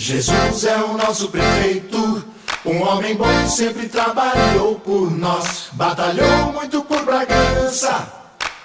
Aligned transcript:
Jesus 0.00 0.62
é 0.62 0.76
o 0.76 0.96
nosso 0.96 1.28
prefeito, 1.28 2.24
um 2.64 2.82
homem 2.82 3.16
bom 3.16 3.26
que 3.42 3.50
sempre 3.50 3.88
trabalhou 3.88 4.76
por 4.76 5.10
nós, 5.10 5.70
batalhou 5.72 6.52
muito 6.52 6.84
por 6.84 7.04
Bragança. 7.04 8.06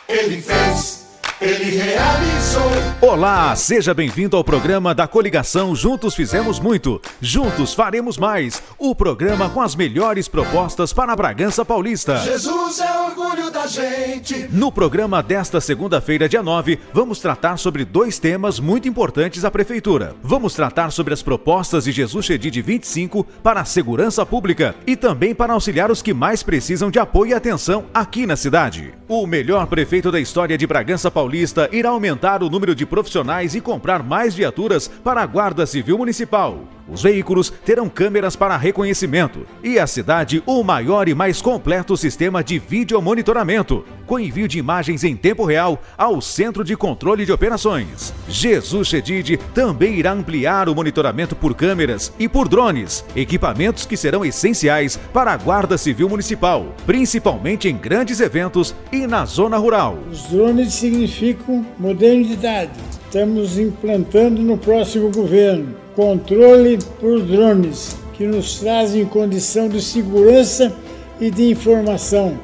Ele 0.07 0.39
fez 0.39 1.02
ele 1.43 1.75
realizou. 1.75 2.71
Olá, 3.01 3.53
seja 3.53 3.93
bem-vindo 3.93 4.37
ao 4.37 4.45
programa 4.45 4.95
da 4.95 5.05
coligação 5.05 5.75
Juntos 5.75 6.15
Fizemos 6.15 6.57
Muito, 6.57 7.01
Juntos 7.21 7.73
Faremos 7.73 8.17
Mais. 8.17 8.63
O 8.79 8.95
programa 8.95 9.49
com 9.49 9.61
as 9.61 9.75
melhores 9.75 10.29
propostas 10.29 10.93
para 10.93 11.11
a 11.11 11.15
Bragança 11.15 11.65
Paulista. 11.65 12.17
Jesus 12.19 12.79
é 12.79 12.99
orgulho 13.01 13.51
da 13.51 13.67
gente. 13.67 14.47
No 14.51 14.71
programa 14.71 15.21
desta 15.21 15.59
segunda-feira, 15.59 16.29
dia 16.29 16.41
9, 16.41 16.79
vamos 16.93 17.19
tratar 17.19 17.57
sobre 17.57 17.83
dois 17.83 18.17
temas 18.19 18.57
muito 18.57 18.87
importantes 18.87 19.43
à 19.43 19.51
Prefeitura. 19.51 20.15
Vamos 20.23 20.53
tratar 20.53 20.91
sobre 20.91 21.13
as 21.13 21.21
propostas 21.21 21.83
de 21.83 21.91
Jesus 21.91 22.25
Chedid 22.25 22.61
25 22.61 23.25
para 23.43 23.59
a 23.59 23.65
segurança 23.65 24.25
pública 24.25 24.75
e 24.87 24.95
também 24.95 25.35
para 25.35 25.51
auxiliar 25.51 25.91
os 25.91 26.01
que 26.01 26.13
mais 26.13 26.41
precisam 26.41 26.89
de 26.89 26.99
apoio 26.99 27.31
e 27.31 27.33
atenção 27.33 27.83
aqui 27.93 28.25
na 28.25 28.37
cidade. 28.37 28.93
O 29.09 29.27
melhor 29.27 29.67
prefeito 29.67 30.09
da 30.09 30.21
história 30.21 30.57
de 30.57 30.65
Bragança 30.65 31.11
Paulista 31.11 31.32
Paulista 31.33 31.67
irá 31.71 31.89
aumentar 31.89 32.43
o 32.43 32.49
número 32.49 32.75
de 32.75 32.85
profissionais 32.85 33.55
e 33.55 33.59
comprar 33.59 34.03
mais 34.03 34.35
viaturas 34.35 34.87
para 34.87 35.23
a 35.23 35.25
Guarda 35.25 35.65
Civil 35.65 35.97
Municipal. 35.97 36.59
Os 36.87 37.01
veículos 37.01 37.49
terão 37.49 37.89
câmeras 37.89 38.35
para 38.35 38.55
reconhecimento 38.55 39.43
e 39.63 39.79
a 39.79 39.87
cidade 39.87 40.43
o 40.45 40.63
maior 40.63 41.07
e 41.07 41.15
mais 41.15 41.41
completo 41.41 41.97
sistema 41.97 42.43
de 42.43 42.59
vídeo 42.59 43.01
monitoramento, 43.01 43.83
com 44.13 44.19
envio 44.19 44.47
de 44.47 44.59
imagens 44.59 45.03
em 45.03 45.15
tempo 45.15 45.43
real 45.43 45.81
ao 45.97 46.21
Centro 46.21 46.63
de 46.63 46.77
Controle 46.77 47.25
de 47.25 47.31
Operações. 47.31 48.13
Jesus 48.29 48.87
Chedid 48.87 49.39
também 49.55 49.95
irá 49.95 50.11
ampliar 50.11 50.69
o 50.69 50.75
monitoramento 50.75 51.35
por 51.35 51.55
câmeras 51.55 52.13
e 52.19 52.29
por 52.29 52.47
drones, 52.47 53.03
equipamentos 53.15 53.87
que 53.87 53.97
serão 53.97 54.23
essenciais 54.23 54.97
para 55.11 55.31
a 55.31 55.37
Guarda 55.37 55.79
Civil 55.79 56.07
Municipal, 56.07 56.75
principalmente 56.85 57.67
em 57.67 57.75
grandes 57.75 58.19
eventos 58.19 58.75
e 58.91 59.07
na 59.07 59.25
zona 59.25 59.57
rural. 59.57 59.97
Os 60.11 60.21
drones 60.25 60.75
significam 60.75 61.65
modernidade. 61.79 62.69
Estamos 63.05 63.57
implantando 63.57 64.43
no 64.43 64.59
próximo 64.59 65.09
governo 65.09 65.75
controle 65.95 66.77
por 66.99 67.19
drones, 67.19 67.97
que 68.13 68.27
nos 68.27 68.59
trazem 68.59 69.05
condição 69.05 69.67
de 69.67 69.81
segurança 69.81 70.71
e 71.19 71.31
de 71.31 71.49
informação, 71.49 72.37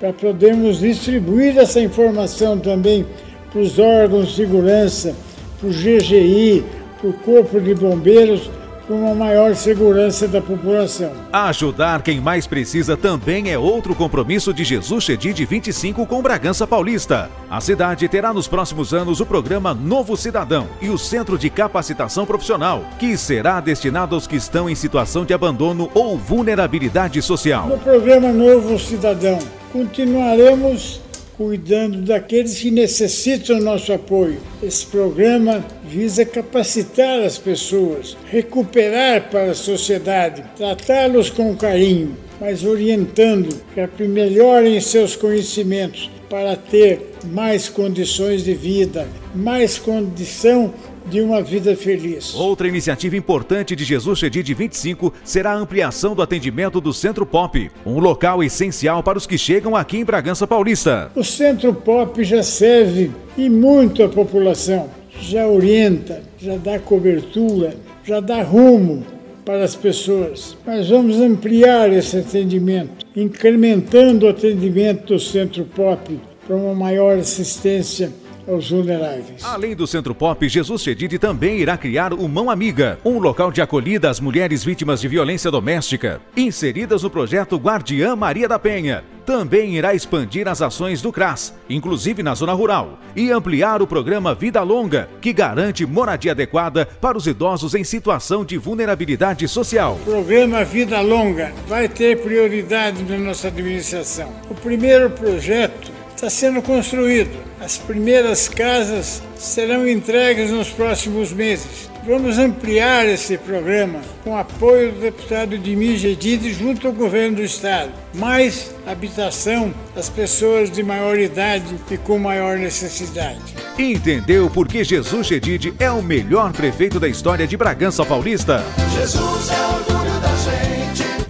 para 0.00 0.12
podermos 0.12 0.80
distribuir 0.80 1.56
essa 1.58 1.80
informação 1.80 2.58
também 2.58 3.06
para 3.50 3.60
os 3.60 3.78
órgãos 3.78 4.28
de 4.28 4.36
segurança, 4.36 5.14
para 5.58 5.68
o 5.68 5.72
GGI, 5.72 6.64
para 7.00 7.10
o 7.10 7.12
Corpo 7.12 7.60
de 7.60 7.74
Bombeiros, 7.74 8.50
para 8.86 8.94
uma 8.94 9.14
maior 9.14 9.54
segurança 9.56 10.28
da 10.28 10.40
população. 10.40 11.10
Ajudar 11.32 12.02
quem 12.02 12.20
mais 12.20 12.46
precisa 12.46 12.96
também 12.96 13.50
é 13.50 13.58
outro 13.58 13.94
compromisso 13.96 14.54
de 14.54 14.62
Jesus 14.62 15.02
Chedid 15.02 15.44
25 15.44 16.06
com 16.06 16.22
Bragança 16.22 16.66
Paulista. 16.66 17.28
A 17.50 17.60
cidade 17.60 18.08
terá 18.08 18.32
nos 18.32 18.46
próximos 18.46 18.94
anos 18.94 19.20
o 19.20 19.26
programa 19.26 19.74
Novo 19.74 20.16
Cidadão 20.16 20.68
e 20.80 20.88
o 20.88 20.96
Centro 20.96 21.36
de 21.36 21.50
Capacitação 21.50 22.24
Profissional, 22.24 22.84
que 22.98 23.16
será 23.16 23.60
destinado 23.60 24.14
aos 24.14 24.26
que 24.26 24.36
estão 24.36 24.70
em 24.70 24.74
situação 24.76 25.24
de 25.24 25.34
abandono 25.34 25.90
ou 25.92 26.16
vulnerabilidade 26.16 27.20
social. 27.22 27.66
No 27.66 27.78
programa 27.78 28.32
Novo 28.32 28.78
Cidadão, 28.78 29.38
continuaremos 29.76 31.02
cuidando 31.36 32.00
daqueles 32.00 32.58
que 32.58 32.70
necessitam 32.70 33.60
nosso 33.60 33.92
apoio. 33.92 34.38
Esse 34.62 34.86
programa 34.86 35.62
visa 35.86 36.24
capacitar 36.24 37.20
as 37.20 37.38
pessoas, 37.38 38.16
recuperar 38.30 39.30
para 39.30 39.52
a 39.52 39.54
sociedade, 39.54 40.44
tratá-los 40.56 41.30
com 41.30 41.56
carinho, 41.56 42.16
mas 42.40 42.64
orientando 42.64 43.54
para 43.74 43.88
que 43.88 44.04
melhorem 44.04 44.80
seus 44.80 45.16
conhecimentos 45.16 46.10
para 46.28 46.56
ter 46.56 47.12
mais 47.24 47.68
condições 47.68 48.44
de 48.44 48.52
vida, 48.52 49.08
mais 49.34 49.78
condição 49.78 50.74
de 51.08 51.20
uma 51.20 51.40
vida 51.40 51.76
feliz. 51.76 52.34
Outra 52.34 52.66
iniciativa 52.66 53.16
importante 53.16 53.76
de 53.76 53.84
Jesus 53.84 54.18
Chedid 54.18 54.52
25 54.52 55.12
será 55.24 55.52
a 55.52 55.56
ampliação 55.56 56.14
do 56.14 56.22
atendimento 56.22 56.80
do 56.80 56.92
Centro 56.92 57.24
Pop, 57.24 57.70
um 57.84 57.98
local 58.00 58.42
essencial 58.42 59.02
para 59.02 59.18
os 59.18 59.26
que 59.26 59.38
chegam 59.38 59.76
aqui 59.76 59.98
em 59.98 60.04
Bragança 60.04 60.46
Paulista. 60.46 61.10
O 61.14 61.22
Centro 61.22 61.72
Pop 61.72 62.22
já 62.24 62.42
serve 62.42 63.12
e 63.36 63.48
muito 63.48 64.02
à 64.02 64.08
população, 64.08 64.90
já 65.20 65.46
orienta, 65.46 66.22
já 66.38 66.56
dá 66.56 66.78
cobertura, 66.78 67.74
já 68.04 68.20
dá 68.20 68.42
rumo 68.42 69.04
para 69.44 69.64
as 69.64 69.74
pessoas. 69.74 70.56
Mas 70.66 70.88
vamos 70.88 71.20
ampliar 71.20 71.92
esse 71.92 72.18
atendimento, 72.18 73.06
incrementando 73.14 74.26
o 74.26 74.28
atendimento 74.28 75.14
do 75.14 75.20
Centro 75.20 75.64
Pop 75.64 76.18
para 76.46 76.56
uma 76.56 76.74
maior 76.74 77.18
assistência 77.18 78.10
aos 78.46 78.70
vulneráveis. 78.70 79.42
Além 79.42 79.74
do 79.74 79.86
Centro 79.86 80.14
Pop, 80.14 80.48
Jesus 80.48 80.82
Chedid 80.82 81.18
também 81.18 81.58
irá 81.58 81.76
criar 81.76 82.12
o 82.12 82.28
Mão 82.28 82.50
Amiga, 82.50 82.98
um 83.04 83.18
local 83.18 83.50
de 83.50 83.60
acolhida 83.60 84.10
às 84.10 84.20
mulheres 84.20 84.64
vítimas 84.64 85.00
de 85.00 85.08
violência 85.08 85.50
doméstica, 85.50 86.20
inseridas 86.36 87.02
no 87.02 87.10
projeto 87.10 87.56
Guardiã 87.56 88.14
Maria 88.14 88.48
da 88.48 88.58
Penha. 88.58 89.04
Também 89.26 89.76
irá 89.76 89.92
expandir 89.92 90.46
as 90.46 90.62
ações 90.62 91.02
do 91.02 91.12
CRAS, 91.12 91.52
inclusive 91.68 92.22
na 92.22 92.32
zona 92.36 92.52
rural, 92.52 93.00
e 93.16 93.32
ampliar 93.32 93.82
o 93.82 93.86
programa 93.86 94.36
Vida 94.36 94.62
Longa, 94.62 95.08
que 95.20 95.32
garante 95.32 95.84
moradia 95.84 96.30
adequada 96.30 96.86
para 96.86 97.18
os 97.18 97.26
idosos 97.26 97.74
em 97.74 97.82
situação 97.82 98.44
de 98.44 98.56
vulnerabilidade 98.56 99.48
social. 99.48 99.98
O 100.02 100.10
programa 100.10 100.64
Vida 100.64 101.00
Longa 101.00 101.52
vai 101.66 101.88
ter 101.88 102.22
prioridade 102.22 103.02
na 103.02 103.18
nossa 103.18 103.48
administração. 103.48 104.32
O 104.48 104.54
primeiro 104.54 105.10
projeto 105.10 105.95
está 106.16 106.30
sendo 106.30 106.62
construído. 106.62 107.36
As 107.60 107.76
primeiras 107.76 108.48
casas 108.48 109.22
serão 109.36 109.86
entregues 109.86 110.50
nos 110.50 110.68
próximos 110.70 111.30
meses. 111.30 111.90
Vamos 112.06 112.38
ampliar 112.38 113.06
esse 113.06 113.36
programa 113.36 114.00
com 114.22 114.36
apoio 114.36 114.92
do 114.92 115.00
deputado 115.00 115.58
Dimir 115.58 115.98
Gedide 115.98 116.52
junto 116.52 116.86
ao 116.86 116.92
governo 116.92 117.36
do 117.36 117.42
estado. 117.42 117.90
Mais 118.14 118.74
habitação 118.86 119.74
às 119.94 120.08
pessoas 120.08 120.70
de 120.70 120.82
maior 120.82 121.18
idade 121.18 121.74
e 121.90 121.98
com 121.98 122.18
maior 122.18 122.56
necessidade. 122.56 123.42
Entendeu 123.76 124.48
por 124.48 124.68
que 124.68 124.84
Jesus 124.84 125.26
Gedide 125.26 125.74
é 125.78 125.90
o 125.90 126.02
melhor 126.02 126.52
prefeito 126.52 126.98
da 126.98 127.08
história 127.08 127.46
de 127.46 127.56
Bragança 127.56 128.06
Paulista? 128.06 128.64
Jesus 128.96 129.50
é 129.50 129.54
gente. 129.54 129.75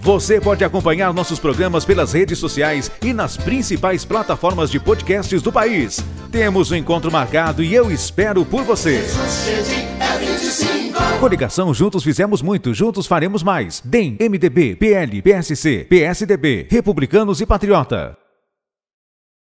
Você 0.07 0.39
pode 0.39 0.63
acompanhar 0.63 1.13
nossos 1.13 1.37
programas 1.37 1.83
pelas 1.83 2.13
redes 2.13 2.39
sociais 2.39 2.89
e 3.03 3.11
nas 3.11 3.35
principais 3.35 4.05
plataformas 4.05 4.71
de 4.71 4.79
podcasts 4.79 5.41
do 5.41 5.51
país. 5.51 5.99
Temos 6.31 6.71
um 6.71 6.77
encontro 6.77 7.11
marcado 7.11 7.61
e 7.61 7.75
eu 7.75 7.91
espero 7.91 8.45
por 8.45 8.63
você. 8.63 9.01
Jesus 9.01 9.43
Chedid 9.43 9.85
25. 10.17 11.19
Coligação 11.19 11.73
Juntos 11.73 12.05
Fizemos 12.05 12.41
Muito, 12.41 12.73
Juntos 12.73 13.05
Faremos 13.05 13.43
Mais. 13.43 13.81
DEM, 13.83 14.17
MDB, 14.17 14.77
PL, 14.77 15.21
PSC, 15.21 15.85
PSDB, 15.89 16.67
Republicanos 16.71 17.41
e 17.41 17.45
Patriota. 17.45 18.26